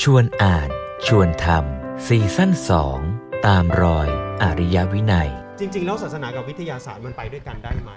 [0.00, 0.68] ชวนอ่าน
[1.06, 2.98] ชวนทำซีซั่นสอง
[3.46, 4.08] ตามรอย
[4.42, 5.30] อริยวินัย
[5.60, 7.90] จริง ๆ แล้วศาสนากับวิทยาศาสตร์มันไปด้วยกันได้ไหม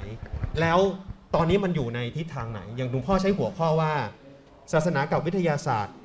[0.61, 0.79] แล้ว
[1.35, 3.93] ตอนนี้มันอยู่ในทิศทางไหน อย่างหลวงพ่อใช้หัวข้อว่า
[4.73, 5.95] ศาสนากับวิทยาศาสตร์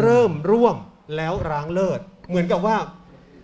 [0.00, 0.76] เริ่มร่วม
[1.16, 2.76] แล้วร้างเลิศ เหมือนกับว่า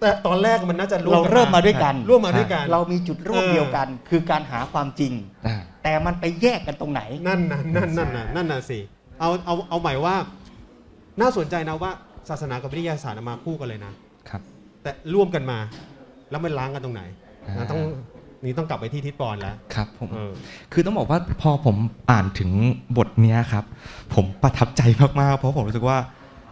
[0.00, 5.12] แต่ตอนแรกมันน่าจะร่วมเรากันเริ่มมาด้วยกันร่วมมาด้วยกัน เรามีจุดร่วมเออเดียวกัน คือการหาความจริง
[5.46, 8.78] อ่าแต่มันไปแยกกันตรงไหน นั่นนะนั่นนั่นนะนั่นน่ะสิ
[9.20, 10.16] เอาเอาเอาหมายว่า
[11.20, 11.90] น่าสนใจนะว่า
[12.28, 13.92] ศาสนากับวิทยาศาสตร์มาคู่กันเลยนะ
[14.28, 14.42] ครับ
[14.82, 15.58] แต่ร่วมกันมา
[16.30, 17.02] แล้วมันล้างกันตรงไหน
[17.46, 17.80] อ่านะต้อง
[18.44, 20.32] นี่ต้องกลับไปที่ทิศปอนแล้วครับผมเออ
[20.72, 21.76] คือต้องบอกว่าพอผม
[22.10, 22.50] อ่านถึง
[22.96, 23.64] บทเนี้ยครับ
[24.14, 24.82] ผมประทับใจ
[25.20, 25.98] มากๆเพราะผมรู้สึกว่า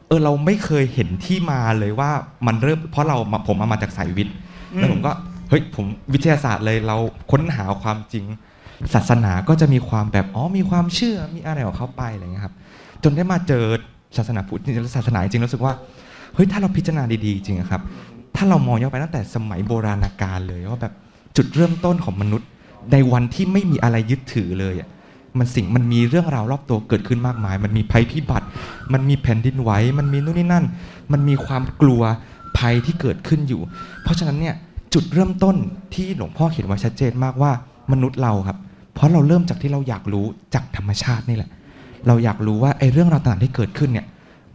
[0.09, 2.11] เออเราไม่เคยเห็นที่มาเลยว่า
[2.47, 4.35] มันเริ่ม เพราะเรามาผมเอามาจากสายวิทย์
[4.75, 5.13] อืมแล้วผมก็
[5.51, 6.97] เฮ้ยผมวิทยาศาสตร์เลยเรา
[7.31, 8.25] ค้นหาความจริง
[8.95, 12.55] ศาสนาก็จะมีความแบบอ๋อมีความเชื่อมีอะไรของเขาไปอะไรเงี้ยครับ
[13.03, 13.65] จนได้มาเจอ
[14.17, 15.75] ศาสนาพุทธจริงๆศาสนาจริงรู้สึกว่า
[16.35, 17.83] เฮ้ยถ้าเราพิจารณาดีๆจริงครับ
[18.37, 20.95] ถ้าเรามองย้อนไปตั้งแต่สมัยโบราณกาลเลยว่าแบบ
[21.37, 22.49] จุดเริ่มต้นของมนุษย์
[22.93, 24.89] ในวันที่ไม่มีอะไรยึดถือเลยอะ
[25.39, 28.47] มันสิ่งมันมีเรื่องราวรอบตัวเกิดขึ้นมากมาย มันมีภัยพิบัติ
[28.93, 30.65] มันมีแผ่นดินไหวมันมีนู่นนี่นั่น
[31.13, 32.03] มันมีความกลัว
[32.59, 33.61] ภัยที่เกิดขึ้นอยู่
[34.03, 34.55] เพราะฉะนั้นเนี่ย
[34.95, 35.57] จุดเริ่มต้น
[35.95, 37.51] ที่หลวงพ่อเขียนไว้ชัดเจนมากว่า
[37.93, 38.59] มนุษย์เราครับ
[38.95, 41.51] เพราะเราเริ่มจากที่เราอยากรู้จากธรรมชาตินี่แหละ
[42.07, 44.07] เราอยากรู้ว่าไอ้เรื่องราวต่างๆที่เกิดขึ้นเนี่ย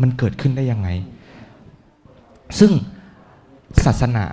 [0.01, 0.89] มันเกิดขึ้นได้ยังไง
[2.59, 2.71] ซึ่ง
[3.85, 4.25] ศาสนา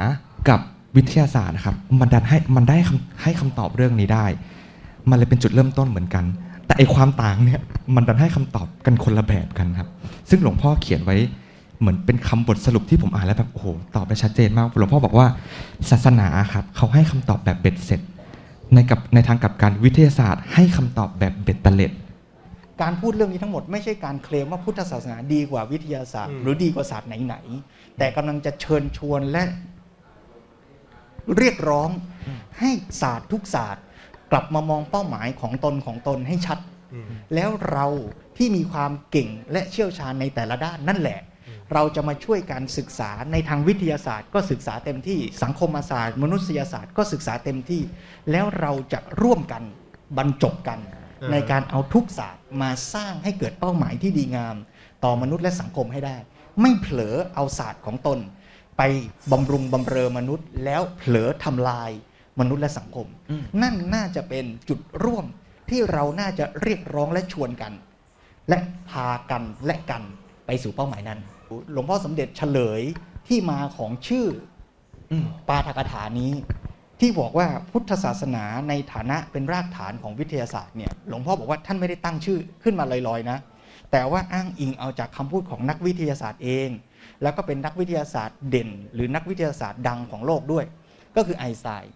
[0.49, 0.61] กับ
[0.97, 2.77] วิทยาศาสตร์นะครับมันดันให้มันได้
[3.23, 4.27] ให้คำตอบเรื่องนี้ได้
[5.09, 6.25] มันเลยเป็นจุดเริ่มต้นเหมือนกัน
[6.67, 7.61] แต่ไอความต่างเนี่ย
[7.95, 9.89] มันดันให้คำตอบกันคนละแบบกันครับ
[10.31, 11.17] ซึ่งหลวงพ่อเขียนไว้
[11.81, 15.27] เหมือนเป็นคำบทสรุปที่ผมอ่านแล้วแบบโอ้โหตอบได้ชัดเจนมากหลวงพ่อบอกว่า
[15.91, 18.01] ศาสนาครับเขาให้คำตอบแบบเบ็ดเสร็จ
[18.75, 21.93] ในกับในทางกับการวิทยาศาสตร์ ให้คำตอบแบบเบ็ดเตล็ด
[22.83, 29.45] การพูดเรื่องนี้ทั้งหมดไม่ใช่การเคลมว่าพุทธศาสนาดีกว่าวิทยาศาสตร์อืมหรือดีกว่าศาสตร์ไหนๆแต่กำลังจะเชิญชวนและ
[31.37, 31.91] เรียกร้อง
[32.59, 32.71] ให้
[33.03, 33.85] ศาสตร์ทุกศาสตร์
[34.33, 36.59] กลับมามองเป้าหมายของตนของตนให้ชัด
[36.95, 37.87] อืมแล้วเรา
[38.37, 41.21] ที่มีความเก่งและเชี่ยวชาญในแต่ละด้านนั่นแหละ
[41.73, 47.83] เราจะมาช่วยการศึกษาในทางวิทยาศาสตร์ ก็ศึกษาเต็มที่สังคมศาสตร์ มนุษยศาสตร์ก็ศึกษาเต็มที่
[48.31, 49.63] แล้วเราจะร่วมกัน
[50.17, 54.57] บรรจบกันอ่า ในการเอาทุกศาสตร์มาสร้างให้เกิดเป้าหมายที่ดีงาม
[55.05, 56.17] ต่อมนุษย์และสังคมให้ได้
[56.61, 58.19] ไม่เผลอเอาศาสตร์ของตน
[58.79, 58.83] ไป
[59.33, 61.91] บำรุงบำเรอมนุษย์ แล้วเผลอทำลาย
[62.41, 65.27] มนุษย์และสังคมอืมนั่นน่าจะเป็นจุดร่วม
[65.71, 67.73] ที่เราน่าจะเรียกร้องและชวนกัน
[68.49, 68.59] และ
[68.91, 70.03] พากันและกัน
[70.47, 71.21] ไปสู่เป้าหมายนั้น
[71.73, 72.83] หลวงพ่อสมเด็จเฉลย
[73.29, 74.27] ที่มาของชื่อ
[75.11, 76.33] อืมปาฐกถานี้
[77.01, 83.39] ที่บอกว่าพุทธศาสนาในฐานะเป็นรากฐานของวิทยาศาสตร์เนี่ยหลวงพ่อบอกว่าท่านไม่ได้ตั้งชื่อขึ้นมาลอยๆนะ
[83.93, 86.69] แต่ว่าอ้างอิงเอาจากคำพูดของนักวิทยาศาสตร์เอง
[87.23, 90.65] แล้วก็เป็นนักวิทยาศาสตร์เด่น หรือนักวิทยาศาสตร์ดังของโลกด้วย
[91.17, 91.93] ก็คือไอน์สไตน์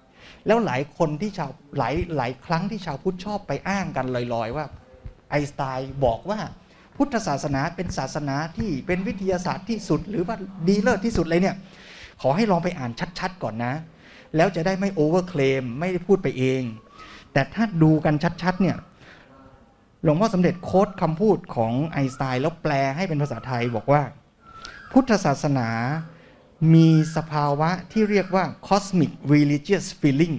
[0.47, 4.67] แล้วหลายคนที่ชาวหลายหลายครั้งที่ชาวพุทธชอบไปอ้างกันลอยๆ ว่า
[5.31, 6.41] ไอน์สไตน์บอกว่า
[6.97, 10.37] พุทธศาสนาเป็นศาสนาที่เป็นวิทยาศาสตร์ที่สุด หรือว่า
[10.69, 11.57] ดีเลิศที่สุดเลยเนี่ย
[12.23, 13.73] ขอให้ลองไปอ่านชัด ๆ ก่อนนะ
[14.37, 16.63] แล้วจะได้ไม่ overclaim ไม่ได้พูดไปเอง
[17.33, 18.77] แต่ถ้าดูกันชัดๆเนี่ย
[20.03, 24.03] หลวงพ่อสมเด็จ quote คำพูดของไอน์สไตน์แล้วแปลให้เป็นภาษาไทยบอกว่า
[24.93, 25.69] พุทธศาสนา
[26.75, 30.37] มีสภาวะที่เรียกว่า cosmic religious feeling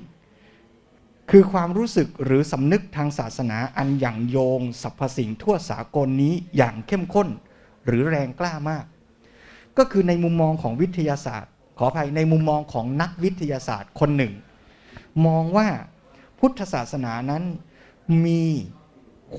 [1.32, 7.28] คือความรู้สึกหรือสำนึกทางศาสนาอันอย่างโยงสรรพสิ่งทั่วสากลนี้อย่างเข้มข้น
[7.86, 8.86] หรือแรงกล้ามาก
[9.78, 14.34] ก็คือในมุมมองของวิทยาศาสตร์ ขออภัยในมุมมองของนักวิทยาศาสตร์คนหนึ่ง
[15.26, 15.68] มองว่า
[16.40, 17.44] พุทธศาสนานั้น
[18.26, 18.44] มี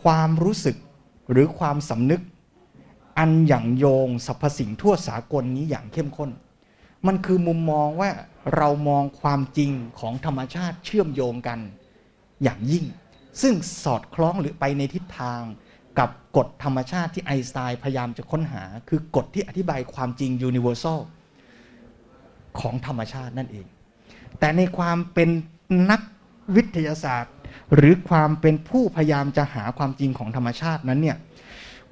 [0.03, 0.77] ความรู้สึก
[1.31, 2.23] หรือความสำนึก
[3.19, 6.31] อันอย่างโยงสรรพสิ่งทั่วสากลนี้อย่างเข้มข้น
[7.07, 8.11] มันคือมุมมองว่า
[8.57, 11.59] เรามองความจริงของธรรมชาติเชื่อมโยงกัน
[12.43, 12.85] อย่างยิ่ง
[13.43, 15.41] ซึ่งสอดคล้องหรือไปในทิศทาง
[15.99, 20.99] กับกฎธรรมชาติที่ไอน์สไตน์พยายามจะค้นหา คือกฎที่อธิบายความจริง universal
[22.61, 23.67] ของธรรมชาตินั่นเอง
[24.39, 25.29] แต่ในความเป็น
[25.91, 26.01] นัก
[26.57, 27.33] วิทยาศาสตร์
[27.75, 31.17] หรือความเป็นผู้พยายามจะหาความจริงของธรรมชาตินั้นเนี่ย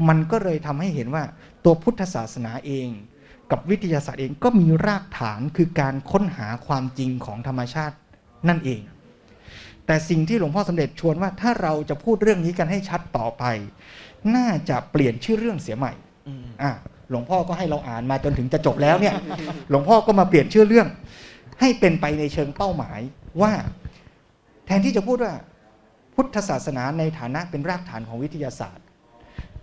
[0.09, 1.25] มันก็เลยทำให้เห็นว่า
[1.65, 2.89] ตัวพุทธศาสนาเอง
[3.51, 7.97] กับวิทยาศาสตร์เองก็มีรากฐานคือการค้นหาความจริงของธรรมชาติ
[8.49, 8.81] นั่นเอง
[9.87, 13.45] แต่สิ่งที่หลวงพ่อสมเด็จชวนว่าถ้าเราจะพูดเรื่องนี้กันให้ชัดต่อไป
[14.37, 15.93] น่าจะเปลี่ยนชื่อเรื่องเสียใหม่
[16.63, 16.73] อะ
[17.11, 19.15] หลวงพ่อก็ให้เราอ่านมาจนถึงจะจบแล้วเนี่ย
[19.71, 20.89] หลวงพ่อก็มาเปลี่ยนชื่อเรื่อง
[21.61, 23.01] ให้เป็นไปในเชิงเป้าหมาย
[23.43, 23.53] ว่า
[24.67, 25.35] แทนที่จะพูดว่า
[26.15, 28.85] พุทธศาสนาในฐานะเป็นรากฐานของวิทยาศาสตร์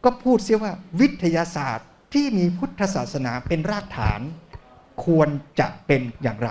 [0.03, 4.21] ก็พูดเสียว่าวิทยาศาสตร์ที่มีพุทธศาสนาเป็นรากฐาน
[5.06, 6.50] ควรจะเป็นอย่างไร